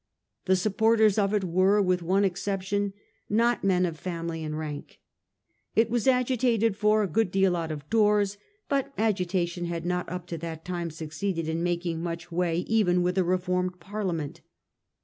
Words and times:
The 0.45 0.55
supporters 0.55 1.19
of 1.19 1.31
it 1.31 1.43
were, 1.43 1.79
with 1.79 2.01
one 2.01 2.25
exception, 2.25 2.93
not 3.29 3.63
men 3.63 3.85
of 3.85 3.99
family 3.99 4.43
and 4.43 4.57
rank. 4.57 4.99
It 5.75 5.91
was 5.91 6.07
agitated 6.07 6.75
for 6.75 7.03
a 7.03 7.07
good 7.07 7.29
deal 7.29 7.55
out 7.55 7.71
of 7.71 7.87
doors, 7.91 8.39
but 8.67 8.91
agitation 8.97 9.65
had 9.65 9.85
not 9.85 10.09
up 10.09 10.25
to 10.29 10.39
that 10.39 10.65
time 10.65 10.89
succeeded 10.89 11.47
in 11.47 11.61
making 11.61 12.01
much 12.01 12.31
way 12.31 12.61
even 12.61 13.03
with 13.03 13.15
a 13.19 13.23
reformed 13.23 13.79
Parliament. 13.79 14.41